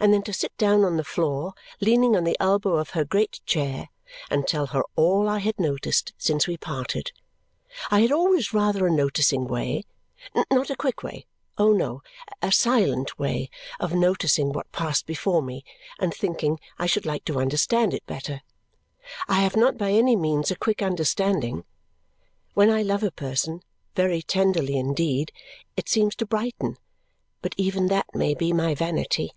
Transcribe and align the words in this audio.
and 0.00 0.12
then 0.12 0.24
to 0.24 0.32
sit 0.32 0.54
down 0.58 0.84
on 0.84 0.96
the 0.96 1.04
floor, 1.04 1.54
leaning 1.80 2.16
on 2.16 2.24
the 2.24 2.36
elbow 2.40 2.72
of 2.78 2.90
her 2.90 3.04
great 3.04 3.40
chair, 3.46 3.88
and 4.28 4.46
tell 4.48 4.66
her 4.66 4.82
all 4.96 5.28
I 5.28 5.38
had 5.38 5.58
noticed 5.58 6.12
since 6.18 6.48
we 6.48 6.56
parted. 6.56 7.12
I 7.92 8.00
had 8.00 8.10
always 8.10 8.52
rather 8.52 8.86
a 8.86 8.90
noticing 8.90 9.46
way 9.46 9.84
not 10.50 10.68
a 10.68 10.74
quick 10.76 11.04
way, 11.04 11.26
oh, 11.58 11.70
no! 11.72 12.02
a 12.42 12.50
silent 12.50 13.20
way 13.20 13.48
of 13.78 13.94
noticing 13.94 14.52
what 14.52 14.70
passed 14.72 15.06
before 15.06 15.40
me 15.40 15.64
and 16.00 16.12
thinking 16.12 16.58
I 16.76 16.86
should 16.86 17.06
like 17.06 17.24
to 17.26 17.38
understand 17.40 17.94
it 17.94 18.04
better. 18.04 18.42
I 19.28 19.40
have 19.42 19.54
not 19.56 19.78
by 19.78 19.92
any 19.92 20.16
means 20.16 20.50
a 20.50 20.56
quick 20.56 20.82
understanding. 20.82 21.64
When 22.54 22.68
I 22.68 22.82
love 22.82 23.04
a 23.04 23.12
person 23.12 23.62
very 23.94 24.22
tenderly 24.22 24.76
indeed, 24.76 25.30
it 25.76 25.88
seems 25.88 26.16
to 26.16 26.26
brighten. 26.26 26.78
But 27.40 27.54
even 27.56 27.86
that 27.88 28.12
may 28.12 28.34
be 28.34 28.52
my 28.52 28.74
vanity. 28.74 29.32